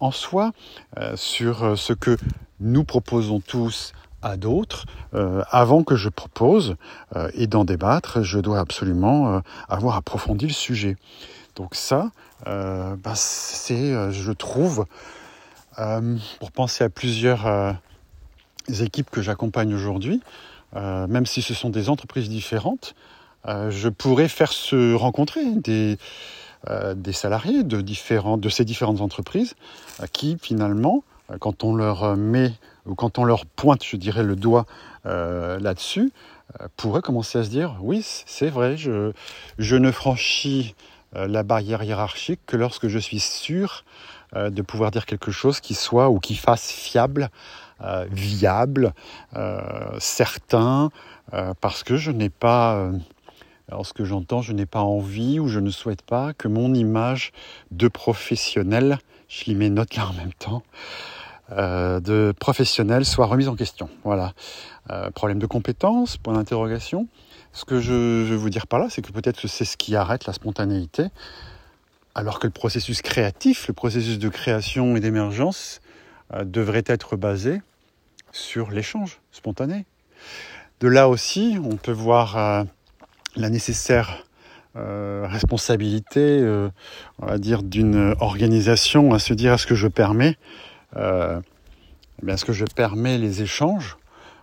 en 0.00 0.10
soi, 0.10 0.50
sur 1.14 1.78
ce 1.78 1.92
que 1.92 2.16
nous 2.58 2.82
proposons 2.82 3.38
tous 3.38 3.92
à 4.20 4.36
d'autres, 4.36 4.86
avant 5.52 5.84
que 5.84 5.94
je 5.94 6.08
propose 6.08 6.74
et 7.34 7.46
d'en 7.46 7.64
débattre, 7.64 8.22
je 8.22 8.40
dois 8.40 8.58
absolument 8.58 9.40
avoir 9.68 9.94
approfondi 9.94 10.48
le 10.48 10.52
sujet. 10.52 10.96
Donc 11.54 11.76
ça, 11.76 12.10
bah, 12.44 13.14
c'est, 13.14 14.10
je 14.10 14.32
trouve, 14.32 14.84
pour 15.76 16.50
penser 16.52 16.82
à 16.82 16.88
plusieurs 16.88 17.76
équipes 18.68 19.10
que 19.10 19.22
j'accompagne 19.22 19.74
aujourd'hui, 19.74 20.20
euh, 20.76 21.06
même 21.06 21.26
si 21.26 21.42
ce 21.42 21.54
sont 21.54 21.70
des 21.70 21.88
entreprises 21.88 22.28
différentes, 22.28 22.94
euh, 23.46 23.70
je 23.70 23.88
pourrais 23.88 24.28
faire 24.28 24.52
se 24.52 24.94
rencontrer 24.94 25.44
des, 25.56 25.98
euh, 26.70 26.94
des 26.94 27.12
salariés 27.12 27.62
de, 27.62 27.80
différents, 27.80 28.38
de 28.38 28.48
ces 28.48 28.64
différentes 28.64 29.00
entreprises 29.00 29.54
qui 30.12 30.38
finalement, 30.40 31.04
quand 31.40 31.64
on 31.64 31.74
leur 31.74 32.16
met 32.16 32.52
ou 32.86 32.94
quand 32.94 33.18
on 33.18 33.24
leur 33.24 33.46
pointe, 33.46 33.84
je 33.84 33.96
dirais, 33.96 34.22
le 34.22 34.36
doigt 34.36 34.66
là-dessus, 35.04 36.12
pourraient 36.76 37.02
commencer 37.02 37.38
à 37.38 37.44
se 37.44 37.48
dire 37.50 37.76
oui, 37.80 38.02
c'est 38.02 38.48
vrai, 38.48 38.76
je, 38.76 39.12
je 39.58 39.76
ne 39.76 39.90
franchis 39.90 40.74
la 41.14 41.42
barrière 41.42 41.82
hiérarchique 41.82 42.40
que 42.46 42.56
lorsque 42.56 42.88
je 42.88 42.98
suis 42.98 43.20
sûr 43.20 43.84
de 44.34 44.62
pouvoir 44.62 44.90
dire 44.90 45.06
quelque 45.06 45.30
chose 45.30 45.60
qui 45.60 45.74
soit 45.74 46.08
ou 46.10 46.20
qui 46.20 46.36
fasse 46.36 46.70
fiable 46.70 47.30
euh, 47.84 48.06
viable, 48.12 48.92
euh, 49.34 49.60
certain, 49.98 50.90
euh, 51.34 51.52
parce 51.60 51.82
que 51.82 51.96
je 51.96 52.12
n'ai 52.12 52.28
pas, 52.28 52.90
alors 53.68 53.86
ce 53.86 53.92
que 53.92 54.04
j'entends, 54.04 54.40
je 54.40 54.52
n'ai 54.52 54.66
pas 54.66 54.82
envie 54.82 55.40
ou 55.40 55.48
je 55.48 55.58
ne 55.58 55.70
souhaite 55.70 56.02
pas 56.02 56.32
que 56.32 56.46
mon 56.46 56.74
image 56.74 57.32
de 57.72 57.88
professionnel, 57.88 58.98
je 59.26 59.46
lis 59.46 59.56
mes 59.56 59.68
notes 59.68 59.96
là 59.96 60.08
en 60.08 60.12
même 60.12 60.32
temps, 60.34 60.62
de 61.50 62.32
professionnel 62.38 63.04
soit 63.04 63.26
remise 63.26 63.48
en 63.48 63.56
question. 63.56 63.88
Voilà. 64.04 64.32
problème 65.14 65.38
de 65.38 65.46
compétence, 65.46 66.16
point 66.16 66.34
d'interrogation. 66.34 67.08
Ce 67.52 67.64
que 67.64 67.80
je, 67.80 67.92
veux 67.92 68.36
vous 68.36 68.48
dire 68.48 68.66
par 68.66 68.78
là, 68.78 68.86
c'est 68.90 69.02
que 69.02 69.12
peut-être 69.12 69.40
que 69.40 69.48
c'est 69.48 69.64
ce 69.64 69.76
qui 69.76 69.96
arrête 69.96 70.24
la 70.26 70.32
spontanéité, 70.32 71.08
alors 72.14 72.38
que 72.38 72.46
le 72.46 72.52
processus 72.52 73.02
créatif, 73.02 73.66
le 73.66 73.74
processus 73.74 74.18
de 74.18 74.28
création 74.28 74.96
et 74.96 75.00
d'émergence 75.00 75.80
devrait 76.44 76.84
être 76.86 77.16
basé 77.16 77.60
sur 78.32 78.70
l'échange 78.70 79.20
spontané. 79.30 79.84
De 80.80 80.88
là 80.88 81.08
aussi, 81.08 81.58
on 81.62 81.76
peut 81.76 81.92
voir 81.92 82.36
euh, 82.36 82.64
la 83.36 83.50
nécessaire 83.50 84.24
euh, 84.74 85.26
responsabilité, 85.28 86.40
euh, 86.40 86.70
on 87.20 87.26
va 87.26 87.38
dire, 87.38 87.62
d'une 87.62 88.16
organisation 88.18 89.14
à 89.14 89.18
se 89.18 89.34
dire 89.34 89.52
est-ce 89.52 89.66
que 89.66 89.74
je 89.74 89.86
permets, 89.86 90.36
eh 90.96 92.36
que 92.44 92.52
je 92.52 92.64
permets 92.64 93.18
les 93.18 93.42
échanges 93.42 93.96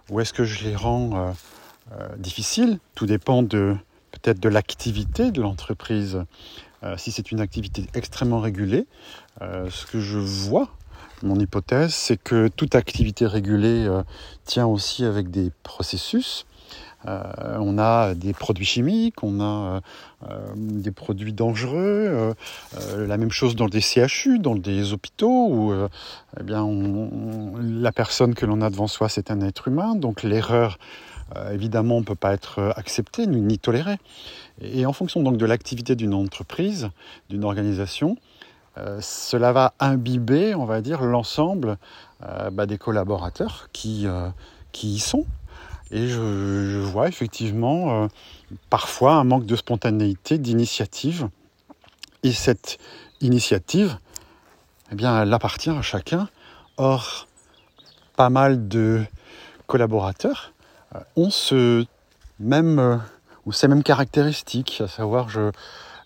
ou 0.10 0.20
est-ce 0.20 0.34
que 0.34 0.44
je 0.44 0.64
les 0.64 0.76
rends 0.76 1.36
difficiles? 2.18 2.80
Tout 2.96 3.06
dépend 3.06 3.44
de 3.44 3.76
peut-être 4.12 4.40
de 4.40 4.50
l'activité 4.50 5.32
de 5.32 5.42
l'entreprise. 5.42 6.24
si 6.98 7.12
c'est 7.12 7.32
une 7.32 7.40
activité 7.40 7.86
extrêmement 7.94 8.40
régulée, 8.40 8.88
ce 9.42 9.86
que 9.86 10.00
je 10.00 10.18
vois 10.18 10.70
mon 11.24 11.40
hypothèse, 11.40 11.94
c'est 11.94 12.22
que 12.22 12.48
toute 12.48 12.76
activité 12.76 13.26
régulée 13.26 13.86
euh, 13.88 14.04
tient 14.46 14.66
aussi 14.66 15.06
avec 15.06 15.30
des 15.30 15.52
processus. 15.64 16.46
Euh, 17.08 17.58
on 17.60 17.78
a 17.78 18.14
des 18.14 18.34
produits 18.34 18.66
chimiques, 18.66 19.24
on 19.24 19.40
a 19.40 19.82
euh, 20.30 20.38
des 20.56 20.92
produits 20.92 21.32
dangereux, 21.32 22.36
la 22.98 23.18
même 23.18 23.32
chose 23.32 23.56
dans 23.56 23.70
des 23.70 23.80
CHU, 23.80 24.40
dans 24.40 24.56
des 24.56 24.92
hôpitaux 24.92 25.48
où 25.50 25.74
eh 26.38 26.44
bien, 26.44 26.68
la 27.62 27.94
personne 27.94 28.36
que 28.36 28.46
l'on 28.46 28.62
a 28.62 28.70
devant 28.70 28.88
soi, 28.88 29.08
c'est 29.08 29.32
un 29.32 29.40
être 29.40 29.70
humain, 29.70 29.96
donc 29.96 30.24
l'erreur, 30.24 30.78
évidemment, 31.54 32.02
ne 32.02 32.06
peut 32.06 32.16
pas 32.16 32.34
être 32.34 32.74
acceptée 32.76 33.28
ni 33.28 33.58
tolérée. 33.60 33.98
Et 34.62 34.86
en 34.86 34.92
fonction 34.92 35.24
donc 35.24 35.38
de 35.38 35.46
l'activité 35.46 35.96
d'une 35.96 36.14
entreprise, 36.14 36.90
d'une 37.30 37.46
organisation, 37.46 38.18
euh, 38.80 39.00
cela 39.02 39.52
va 39.52 39.74
imbiber, 39.80 40.56
on 40.56 40.66
va 40.66 40.82
dire, 40.82 41.02
l'ensemble 41.04 41.78
euh, 42.24 42.50
bah, 42.50 42.66
des 42.66 42.78
collaborateurs 42.78 43.70
qui, 43.74 44.08
euh, 44.08 44.30
qui 44.72 44.96
y 44.96 45.00
sont. 45.00 45.26
Et 45.92 46.08
je, 46.08 46.80
vois 46.80 47.08
effectivement 47.08 48.08
parfois 48.70 49.14
un 49.14 49.24
manque 49.24 49.48
de 49.48 49.56
spontanéité, 49.56 50.38
d'initiative. 50.38 51.30
Et 52.22 52.32
cette 52.32 52.78
initiative, 53.22 53.98
eh 54.92 54.96
bien, 54.96 55.24
elle 55.24 55.34
appartient 55.34 55.72
à 55.72 55.82
chacun. 55.82 56.30
Or, 56.78 57.28
pas 58.16 58.30
mal 58.30 58.68
de 58.68 59.04
collaborateurs 59.66 60.54
ont 61.16 61.32
ce 61.32 61.86
même 62.40 63.02
ou 63.48 63.52
ces 63.52 63.68
mêmes 63.68 63.84
caractéristiques, 63.84 64.82
à 64.82 64.88
savoir 64.88 65.28
je, 65.30 65.52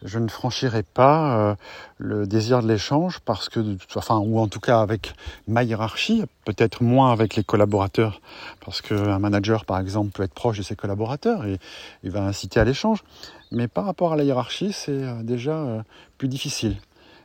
je 0.04 0.20
ne 0.20 0.28
franchirai 0.28 0.84
pas 0.84 1.38
euh, 1.38 1.56
le 1.98 2.28
désir 2.28 2.62
de 2.62 2.68
l'échange 2.68 3.20
parce 3.20 3.50
que, 3.50 3.78
enfin, 3.96 4.18
ou 4.18 4.40
en 4.40 4.48
tout 4.48 4.60
cas 4.60 4.82
avec 4.82 5.14
ma 5.48 5.64
hiérarchie, 5.64 6.24
peut-être 6.46 6.84
moins 6.84 7.12
avec 7.12 7.36
les 7.36 7.44
collaborateurs, 7.44 8.22
parce 8.66 8.82
qu'un 8.82 9.20
manager, 9.20 9.66
par 9.66 9.80
exemple, 9.80 10.12
peut 10.12 10.24
être 10.24 10.34
proche 10.34 10.58
de 10.58 10.64
ses 10.64 10.76
collaborateurs 10.76 11.46
et 11.46 11.60
il 12.04 12.12
va 12.12 12.24
inciter 12.24 12.60
à 12.60 12.66
l'échange. 12.66 13.04
Mais 13.52 13.68
par 13.68 13.86
rapport 13.86 14.14
à 14.14 14.16
la 14.16 14.24
hiérarchie, 14.24 14.74
c'est 14.74 14.92
euh, 14.92 15.24
déjà 15.24 15.56
euh, 15.56 15.82
plus 16.18 16.28
difficile. 16.28 16.78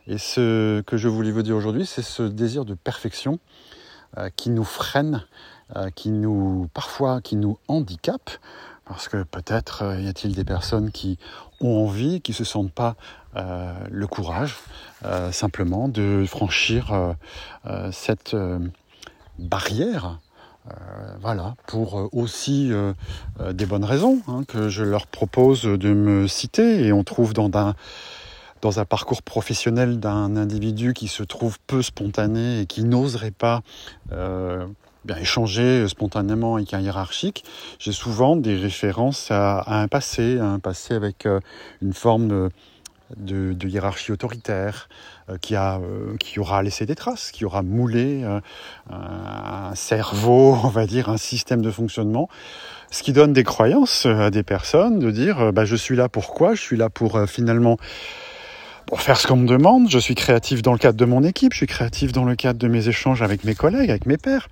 Et 0.07 0.17
ce 0.17 0.81
que 0.81 0.97
je 0.97 1.07
voulais 1.07 1.31
vous 1.31 1.43
dire 1.43 1.55
aujourd'hui, 1.55 1.85
c'est 1.85 2.01
ce 2.01 2.23
désir 2.23 2.65
de 2.65 2.73
perfection 2.73 3.39
qui 4.35 4.49
nous 4.49 4.63
freine, 4.63 5.23
qui 5.93 6.09
nous, 6.09 6.67
parfois, 6.73 7.21
qui 7.21 7.35
nous 7.35 7.59
handicape 7.67 8.31
parce 8.89 9.07
que 9.07 9.23
peut-être 9.23 9.83
euh, 9.83 10.01
y 10.01 10.07
a-t-il 10.09 10.35
des 10.35 10.43
personnes 10.43 10.91
qui 10.91 11.17
ont 11.61 11.85
envie, 11.85 12.19
qui 12.21 12.31
ne 12.31 12.35
se 12.35 12.43
sentent 12.43 12.73
pas 12.73 12.95
euh, 13.35 13.71
le 13.89 14.07
courage 14.07 14.57
euh, 15.05 15.31
simplement 15.31 15.87
de 15.87 16.25
franchir 16.27 17.15
cette 17.91 18.35
barrière. 19.37 20.19
voilà, 21.21 21.55
pour 21.67 22.09
aussi 22.13 22.71
des 23.53 23.65
bonnes 23.65 23.85
raisons 23.85 24.21
hein, 24.27 24.43
que 24.47 24.69
je 24.69 24.83
leur 24.83 25.07
propose 25.07 25.63
de 25.63 25.93
me 25.93 26.27
citer. 26.27 26.85
Et 26.85 26.91
on 26.91 27.03
trouve 27.03 27.33
dans 27.33 27.49
un, 27.53 27.75
dans 28.61 28.79
un 28.79 28.85
parcours 28.85 29.21
professionnel 29.21 29.99
d'un 29.99 30.35
individu 30.35 30.93
qui 30.93 31.07
se 31.07 31.23
trouve 31.23 31.57
peu 31.67 31.81
spontané 31.81 32.61
et 32.61 32.65
qui 32.65 32.83
n'oserait 32.83 33.31
pas 33.31 33.61
bien, 35.05 35.17
échanger 35.17 35.87
spontanément 35.87 36.55
avec 36.55 36.73
un 36.73 36.81
hiérarchique, 36.81 37.43
j'ai 37.79 37.91
souvent 37.91 38.35
des 38.35 38.55
références 38.55 39.31
à, 39.31 39.63
un 39.67 39.87
passé, 39.87 40.39
un 40.39 40.59
passé 40.59 40.93
avec 40.93 41.25
euh, 41.25 41.39
une 41.81 41.93
forme 41.93 42.49
de, 43.17 43.55
hiérarchie 43.67 44.11
autoritaire 44.11 44.89
euh, 45.29 45.37
qui, 45.37 45.55
a, 45.55 45.77
euh, 45.77 46.15
qui 46.19 46.39
aura 46.39 46.61
laissé 46.63 46.85
des 46.85 46.95
traces, 46.95 47.31
qui 47.31 47.45
aura 47.45 47.63
moulé 47.63 48.23
un 48.89 49.75
cerveau, 49.75 50.57
on 50.63 50.69
va 50.69 50.85
dire, 50.85 51.09
un 51.09 51.17
système 51.17 51.61
de 51.61 51.71
fonctionnement, 51.71 52.29
ce 52.91 53.03
qui 53.03 53.13
donne 53.13 53.33
des 53.33 53.43
croyances 53.43 54.05
à 54.05 54.31
des 54.31 54.43
personnes 54.43 54.99
de 54.99 55.11
dire 55.11 55.53
bah, 55.53 55.65
je 55.65 55.75
suis 55.75 55.95
là 55.95 56.09
pour 56.09 56.33
quoi? 56.33 56.55
Je 56.55 56.61
suis 56.61 56.77
là 56.77 56.89
pour 56.89 57.19
finalement 57.27 57.77
pour 58.87 59.01
faire 59.01 59.19
ce 59.19 59.27
qu'on 59.27 59.35
me 59.37 59.47
demande. 59.47 59.87
Je 59.89 59.99
suis 59.99 60.15
créatif 60.15 60.63
dans 60.63 60.71
le 60.73 60.79
cadre 60.79 60.97
de 60.97 61.05
mon 61.05 61.23
équipe, 61.23 61.53
je 61.53 61.57
suis 61.57 61.67
créatif 61.67 62.11
dans 62.11 62.25
le 62.25 62.35
cadre 62.35 62.57
de 62.57 62.67
mes 62.67 62.87
échanges 62.87 63.21
avec 63.21 63.43
mes 63.43 63.53
collègues, 63.53 63.91
avec 63.91 64.07
mes 64.07 64.17
pairs. 64.17 64.49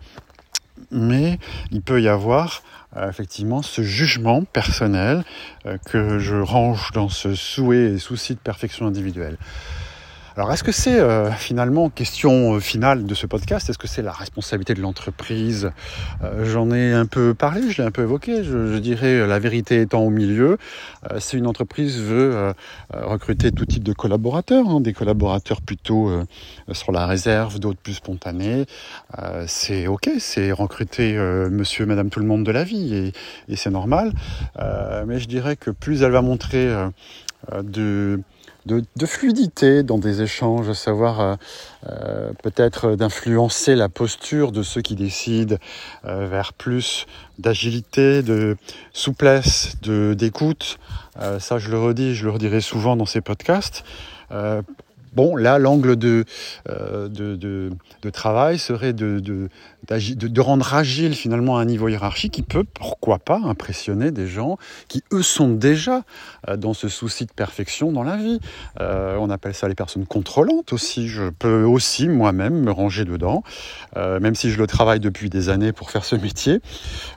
Mais 0.91 1.39
il 1.71 1.81
peut 1.81 2.01
y 2.01 2.07
avoir 2.07 2.61
euh, 2.95 3.09
effectivement 3.09 3.61
ce 3.61 3.81
jugement 3.81 4.43
personnel 4.43 5.23
euh, 5.65 5.77
que 5.85 6.19
je 6.19 6.37
range 6.37 6.91
dans 6.93 7.09
ce 7.09 7.35
souhait 7.35 7.93
et 7.93 7.99
souci 7.99 8.33
de 8.33 8.39
perfection 8.39 8.87
individuelle. 8.87 9.37
Alors 10.37 10.53
est-ce 10.53 10.63
que 10.63 10.71
c'est 10.71 10.99
euh, 10.99 11.31
finalement, 11.31 11.89
question 11.89 12.53
euh, 12.53 12.59
finale 12.59 13.07
de 13.07 13.15
ce 13.15 13.25
podcast, 13.25 13.71
est-ce 13.71 13.79
que 13.79 13.87
c'est 13.87 14.03
la 14.03 14.11
responsabilité 14.11 14.75
de 14.75 14.81
l'entreprise? 14.81 15.71
Euh, 16.23 16.45
J'en 16.45 16.69
ai 16.69 16.93
un 16.93 17.07
peu 17.07 17.33
parlé, 17.33 17.71
je 17.71 17.81
l'ai 17.81 17.87
un 17.87 17.89
peu 17.89 18.03
évoqué, 18.03 18.43
je, 18.43 18.77
dirais 18.77 19.25
la 19.25 19.39
vérité 19.39 19.81
étant 19.81 20.01
au 20.01 20.11
milieu. 20.11 20.59
si 21.17 21.37
une 21.37 21.47
entreprise 21.47 21.99
veut 21.99 22.53
recruter 22.93 23.51
tout 23.51 23.65
type 23.65 23.83
de 23.83 23.93
collaborateurs, 23.93 24.69
hein, 24.69 24.79
des 24.79 24.93
collaborateurs 24.93 25.63
plutôt 25.63 26.11
sur 26.71 26.91
la 26.91 27.07
réserve, 27.07 27.57
d'autres 27.57 27.79
plus 27.79 27.95
spontanés, 27.95 28.65
c'est 29.47 29.87
ok, 29.87 30.11
c'est 30.19 30.51
recruter 30.51 31.17
monsieur, 31.49 31.87
madame, 31.87 32.11
tout 32.11 32.19
le 32.19 32.27
monde 32.27 32.45
de 32.45 32.51
la 32.51 32.63
vie 32.63 32.93
et, 32.93 33.13
et 33.51 33.55
c'est 33.55 33.71
normal. 33.71 34.13
mais 35.07 35.17
je 35.17 35.27
dirais 35.27 35.55
que 35.55 35.71
plus 35.71 36.03
elle 36.03 36.11
va 36.11 36.21
montrer 36.21 36.71
de 37.63 38.21
de, 38.67 39.05
fluidité 39.05 39.83
dans 39.83 39.97
des 39.97 40.21
échanges, 40.21 40.69
à 40.69 40.73
savoir 40.73 41.19
euh, 41.19 41.35
euh, 41.87 42.31
peut-être 42.43 42.95
d'influencer 42.95 43.75
la 43.75 43.89
posture 43.89 44.51
de 44.51 44.63
ceux 44.63 44.81
qui 44.81 44.95
décident 44.95 45.55
euh, 46.05 46.27
vers 46.27 46.53
plus 46.53 47.05
d'agilité, 47.39 48.21
de 48.23 48.57
souplesse, 48.93 49.77
de 49.81 50.13
d'écoute. 50.13 50.79
ça, 51.39 51.57
je 51.57 51.69
le 51.69 51.79
redis, 51.79 52.15
je 52.15 52.25
le 52.25 52.31
redirai 52.31 52.61
souvent 52.61 52.95
dans 52.95 53.05
ces 53.05 53.21
podcasts. 53.21 53.83
Bon, 55.17 55.35
là, 55.35 55.57
l'angle 55.57 55.95
de, 55.95 56.25
euh, 56.69 57.09
de, 57.09 58.09
travail 58.11 58.59
serait 58.59 58.93
de, 58.93 59.19
de, 59.19 60.41
rendre 60.41 60.75
agile 60.75 61.15
finalement 61.15 61.57
un 61.57 61.65
niveau 61.65 61.87
hiérarchique 61.87 62.33
qui 62.33 62.43
peut, 62.43 62.63
pourquoi 62.63 63.17
pas, 63.17 63.41
impressionner 63.43 64.11
des 64.11 64.27
gens 64.27 64.59
qui, 64.87 65.03
eux, 65.11 65.23
sont 65.23 65.49
déjà 65.49 66.03
euh, 66.47 66.55
dans 66.55 66.75
ce 66.75 66.87
souci 66.87 67.25
de 67.25 67.31
perfection 67.31 67.91
dans 67.91 68.03
la 68.03 68.15
vie. 68.15 68.39
Euh, 68.79 69.17
on 69.19 69.31
appelle 69.31 69.55
ça 69.55 69.67
les 69.67 69.73
personnes 69.73 70.05
contrôlantes 70.05 70.71
aussi. 70.71 71.07
Je 71.07 71.31
peux 71.31 71.63
aussi 71.63 72.07
moi-même 72.07 72.61
me 72.61 72.69
ranger 72.69 73.03
dedans, 73.03 73.41
même 73.95 74.35
si 74.35 74.51
je 74.51 74.59
le 74.59 74.67
travaille 74.67 74.99
depuis 74.99 75.31
des 75.31 75.49
années 75.49 75.71
pour 75.71 75.89
faire 75.89 76.05
ce 76.05 76.15
métier. 76.15 76.61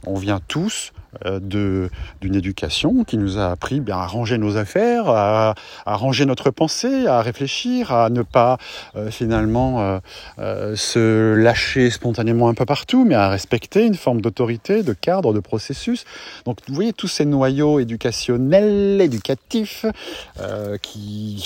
On 0.06 0.14
vient 0.14 0.40
tous 0.48 0.92
d'une 1.40 1.90
éducation 2.22 3.04
qui 3.04 3.18
nous 3.18 3.38
a 3.38 3.50
appris 3.50 3.80
bien, 3.80 3.96
à 3.96 4.06
ranger 4.06 4.38
nos 4.38 4.56
affaires, 4.56 5.08
à, 5.08 5.54
à, 5.86 5.96
ranger 5.96 6.24
notre 6.24 6.50
pensée, 6.50 7.06
à 7.06 7.20
réfléchir, 7.20 7.92
à 7.92 8.10
ne 8.10 8.22
pas 8.22 8.58
euh, 8.96 9.10
finalement 9.10 9.80
euh, 9.80 9.98
euh, 10.38 10.76
se 10.76 11.34
lâcher 11.34 11.90
spontanément 11.90 12.48
un 12.48 12.54
peu 12.54 12.64
partout, 12.64 13.04
mais 13.04 13.14
à 13.14 13.28
respecter 13.28 13.86
une 13.86 13.94
forme 13.94 14.20
d'autorité, 14.20 14.82
de 14.82 14.92
cadre, 14.92 15.32
de 15.32 15.40
processus. 15.40 16.04
Donc 16.44 16.58
vous 16.68 16.74
voyez 16.74 16.92
tous 16.92 17.08
ces 17.08 17.24
noyaux 17.24 17.80
éducationnels, 17.80 19.00
éducatifs, 19.00 19.86
qui 20.82 21.42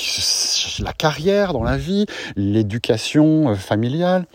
la 0.82 0.92
carrière 0.92 1.52
dans 1.52 1.62
la 1.62 1.76
vie, 1.76 2.06
l'éducation 2.36 3.54
familiale. 3.56 4.26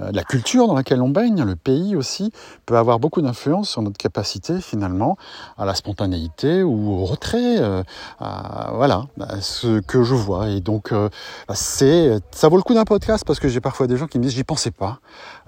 Euh, 0.00 0.10
la 0.12 0.22
culture 0.24 0.66
dans 0.66 0.74
laquelle 0.74 1.02
on 1.02 1.08
baigne, 1.08 1.42
le 1.44 1.56
pays 1.56 1.96
aussi, 1.96 2.32
peut 2.66 2.76
avoir 2.76 2.98
beaucoup 2.98 3.22
d'influence 3.22 3.70
sur 3.70 3.82
notre 3.82 3.96
capacité 3.96 4.60
finalement 4.60 5.16
à 5.58 5.64
la 5.64 5.74
spontanéité 5.74 6.62
ou 6.62 6.92
au 6.92 7.04
retrait. 7.04 7.58
Euh, 7.58 7.82
voilà, 8.20 9.04
ce 9.40 9.80
que 9.80 10.02
je 10.02 10.14
vois. 10.14 10.48
Et 10.48 10.60
donc, 10.60 10.92
euh, 10.92 11.08
c'est, 11.52 12.18
ça 12.30 12.48
vaut 12.48 12.56
le 12.56 12.62
coup 12.62 12.74
d'un 12.74 12.84
podcast 12.84 13.24
parce 13.26 13.40
que 13.40 13.48
j'ai 13.48 13.60
parfois 13.60 13.86
des 13.86 13.96
gens 13.96 14.06
qui 14.06 14.18
me 14.18 14.24
disent 14.24 14.34
j'y 14.34 14.44
pensais 14.44 14.70
pas. 14.70 14.98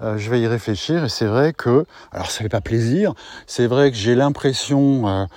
je 0.01 0.29
vais 0.29 0.39
y 0.39 0.47
réfléchir 0.47 1.03
et 1.03 1.09
c'est 1.09 1.25
vrai 1.25 1.53
que, 1.53 1.85
alors 2.11 2.31
ça 2.31 2.41
fait 2.41 2.49
pas 2.49 2.61
plaisir. 2.61 3.13
C'est 3.45 3.67
vrai 3.67 3.91
que 3.91 3.97
j'ai 3.97 4.15
l'impression 4.15 5.27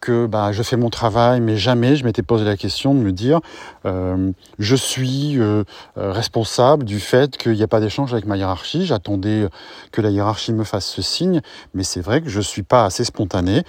que 0.00 0.26
bah, 0.26 0.52
je 0.52 0.62
fais 0.62 0.76
mon 0.76 0.90
travail, 0.90 1.40
mais 1.40 1.56
jamais 1.56 1.96
je 1.96 2.04
m'étais 2.04 2.22
posé 2.22 2.44
la 2.44 2.56
question 2.56 2.94
de 2.94 3.00
me 3.00 3.12
dire 3.12 3.40
je 3.84 4.76
suis 4.76 5.38
responsable 5.96 6.84
du 6.84 7.00
fait 7.00 7.36
qu'il 7.36 7.52
n'y 7.52 7.62
a 7.62 7.68
pas 7.68 7.80
d'échange 7.80 8.12
avec 8.12 8.26
ma 8.30 8.36
hiérarchie. 8.36 8.86
J'attendais 8.86 9.48
que 9.92 10.00
la 10.00 10.10
hiérarchie 10.10 10.52
me 10.52 10.64
fasse 10.64 10.86
ce 10.86 11.02
signe, 11.02 11.42
mais 11.74 11.82
c'est 11.82 12.00
vrai 12.00 12.22
que 12.22 12.30
je 12.30 12.40
suis 12.40 12.62
pas 12.62 12.84
assez 12.84 13.04
spontané. 13.04 13.64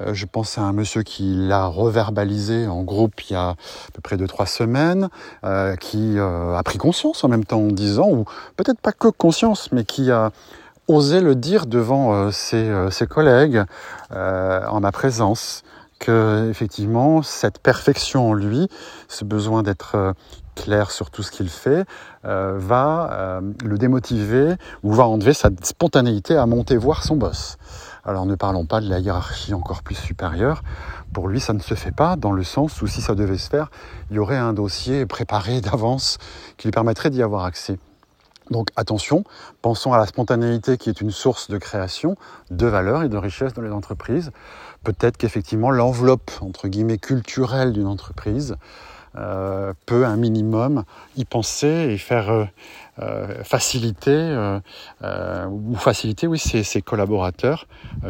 Euh, 0.00 0.14
je 0.14 0.26
pense 0.26 0.58
à 0.58 0.62
un 0.62 0.72
monsieur 0.72 1.02
qui 1.02 1.34
l'a 1.36 1.66
reverbalisé 1.66 2.66
en 2.66 2.82
groupe 2.82 3.20
il 3.28 3.34
y 3.34 3.36
a 3.36 3.50
à 3.50 3.56
peu 3.92 4.00
près 4.02 4.16
deux 4.16 4.26
trois 4.26 4.46
semaines, 4.46 5.08
euh, 5.44 5.76
qui 5.76 6.18
euh, 6.18 6.56
a 6.56 6.62
pris 6.62 6.78
conscience 6.78 7.22
en 7.22 7.28
même 7.28 7.44
temps 7.44 7.60
en 7.60 7.68
disant, 7.68 8.08
ou 8.08 8.24
peut-être 8.56 8.80
pas 8.80 8.92
que 8.92 9.08
conscience, 9.08 9.70
mais 9.70 9.84
qui 9.84 10.10
a 10.10 10.30
osé 10.88 11.20
le 11.20 11.34
dire 11.34 11.66
devant 11.66 12.30
ses, 12.30 12.70
collègues 13.10 13.64
en 14.12 14.80
ma 14.80 14.92
présence 14.92 15.64
que 15.98 16.48
effectivement 16.50 17.22
cette 17.22 17.58
perfection 17.58 18.30
en 18.30 18.34
lui, 18.34 18.68
ce 19.08 19.24
besoin 19.24 19.62
d'être 19.62 20.14
clair 20.56 20.90
sur 20.90 21.10
tout 21.10 21.22
ce 21.22 21.30
qu'il 21.30 21.48
fait, 21.48 21.86
euh, 22.24 22.56
va 22.58 23.10
euh, 23.12 23.40
le 23.64 23.78
démotiver 23.78 24.56
ou 24.82 24.92
va 24.92 25.06
enlever 25.06 25.34
sa 25.34 25.50
spontanéité 25.62 26.36
à 26.36 26.46
monter 26.46 26.76
voir 26.76 27.04
son 27.04 27.14
boss. 27.14 27.58
Alors 28.04 28.26
ne 28.26 28.34
parlons 28.34 28.66
pas 28.66 28.80
de 28.80 28.88
la 28.88 28.98
hiérarchie 28.98 29.54
encore 29.54 29.82
plus 29.82 29.94
supérieure. 29.94 30.62
Pour 31.12 31.28
lui, 31.28 31.38
ça 31.40 31.52
ne 31.52 31.60
se 31.60 31.74
fait 31.74 31.92
pas 31.92 32.16
dans 32.16 32.32
le 32.32 32.42
sens 32.42 32.82
où 32.82 32.88
si 32.88 33.00
ça 33.00 33.14
devait 33.14 33.38
se 33.38 33.48
faire, 33.48 33.70
il 34.10 34.16
y 34.16 34.18
aurait 34.18 34.36
un 34.36 34.52
dossier 34.52 35.06
préparé 35.06 35.60
d'avance 35.66 36.18
qui 36.56 36.66
lui 36.66 36.72
permettrait 36.72 37.10
d'y 37.10 37.22
avoir 37.22 37.44
accès. 37.44 37.78
Donc 38.50 38.68
attention, 38.76 39.24
pensons 39.62 39.92
à 39.92 39.98
la 39.98 40.06
spontanéité 40.06 40.76
qui 40.76 40.88
est 40.88 41.00
une 41.00 41.10
source 41.10 41.50
de 41.50 41.58
création, 41.58 42.16
de 42.50 42.66
valeur 42.66 43.02
et 43.02 43.08
de 43.08 43.16
richesse 43.16 43.54
dans 43.54 43.62
les 43.62 43.72
entreprises. 43.72 44.30
Peut-être 44.84 45.16
qu'effectivement 45.16 45.70
l'enveloppe 45.70 46.30
entre 46.40 46.68
guillemets 46.68 46.98
culturelle 46.98 47.72
d'une 47.72 47.86
entreprise 47.88 48.56
euh, 49.18 49.72
peut 49.86 50.04
un 50.04 50.16
minimum 50.16 50.84
y 51.16 51.24
penser 51.24 51.88
et 51.90 51.96
faire 51.96 52.28
euh, 52.30 52.44
euh, 52.98 53.42
faciliter 53.44 54.60
ou 55.50 55.74
faciliter 55.76 56.26
oui 56.26 56.38
ces, 56.38 56.82
collaborateurs 56.82 57.66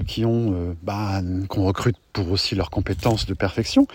qui 0.07 0.25
ont 0.25 0.77
bah, 0.83 1.21
qu'on 1.49 1.65
recrute 1.65 1.97
pour 2.13 2.31
aussi 2.31 2.55
leurs 2.55 2.71
compétences 2.71 3.27
de 3.27 3.35
perfection 3.35 3.87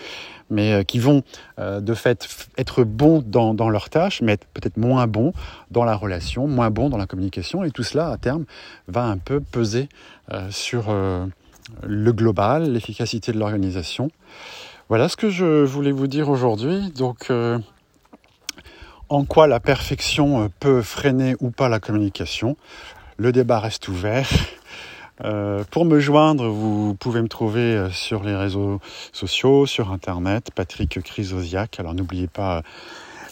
mais 0.49 0.83
qui 0.85 0.99
vont 0.99 1.23
de 1.57 1.93
fait 1.93 2.27
être 2.57 2.83
bons 2.83 3.23
dans, 3.25 3.53
dans 3.53 3.69
leurs 3.69 3.89
tâches 3.89 4.21
mais 4.21 4.33
être 4.33 4.47
peut-être 4.53 4.77
moins 4.77 5.07
bons 5.07 5.33
dans 5.69 5.83
la 5.83 5.95
relation 5.95 6.47
moins 6.47 6.69
bons 6.69 6.89
dans 6.89 6.97
la 6.97 7.07
communication. 7.07 7.63
Et 7.63 7.71
tout 7.71 7.83
cela 7.83 8.09
à 8.09 8.17
terme 8.17 8.45
va 8.87 9.03
un 9.03 9.17
peu 9.17 9.39
peser 9.39 9.87
sur 10.49 10.93
le 11.83 12.11
global 12.11 12.71
l'efficacité 12.71 13.31
de 13.31 13.39
l'organisation 13.39 14.11
voilà 14.91 15.07
ce 15.07 15.15
que 15.15 15.29
je 15.29 15.63
voulais 15.63 15.93
vous 15.93 16.07
dire 16.07 16.27
aujourd'hui. 16.27 16.91
Donc, 16.91 17.27
euh, 17.29 17.57
en 19.07 19.23
quoi 19.23 19.47
la 19.47 19.61
perfection 19.61 20.43
euh, 20.43 20.47
peut 20.59 20.81
freiner 20.81 21.37
ou 21.39 21.49
pas 21.49 21.69
la 21.69 21.79
communication? 21.79 22.57
Le 23.15 23.31
débat 23.31 23.61
reste 23.61 23.87
ouvert. 23.87 24.27
Euh, 25.23 25.63
pour 25.69 25.85
me 25.85 25.99
joindre, 25.99 26.47
vous 26.47 26.95
pouvez 26.95 27.21
me 27.21 27.27
trouver 27.27 27.89
sur 27.91 28.23
les 28.23 28.35
réseaux 28.35 28.79
sociaux, 29.13 29.67
sur 29.67 29.91
Internet, 29.91 30.49
Patrick 30.55 30.99
Chrysosiac. 30.99 31.79
Alors 31.79 31.93
n'oubliez 31.93 32.25
pas 32.25 32.63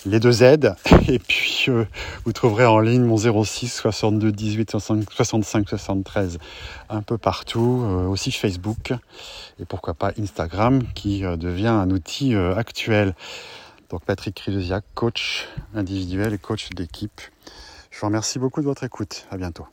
les 0.05 0.19
deux 0.19 0.31
Z. 0.31 0.43
Et 1.07 1.19
puis, 1.19 1.65
euh, 1.67 1.85
vous 2.25 2.33
trouverez 2.33 2.65
en 2.65 2.79
ligne 2.79 3.03
mon 3.03 3.17
06 3.17 3.67
62 3.67 4.31
18 4.31 4.71
65 4.71 5.69
73 5.69 6.37
un 6.89 7.01
peu 7.01 7.17
partout, 7.17 7.83
euh, 7.85 8.07
aussi 8.07 8.31
Facebook 8.31 8.93
et 9.59 9.65
pourquoi 9.65 9.93
pas 9.93 10.11
Instagram 10.19 10.81
qui 10.93 11.25
euh, 11.25 11.35
devient 11.35 11.67
un 11.67 11.89
outil 11.91 12.35
actuel. 12.35 13.15
Donc 13.89 14.03
Patrick 14.05 14.35
Crilusiac, 14.35 14.83
coach 14.93 15.47
individuel 15.73 16.33
et 16.33 16.37
coach 16.37 16.69
d'équipe. 16.69 17.21
Je 17.89 17.99
vous 17.99 18.07
remercie 18.07 18.37
beaucoup 18.37 18.61
de 18.61 18.65
votre 18.65 18.83
écoute. 18.83 19.25
À 19.31 19.37
bientôt. 19.37 19.65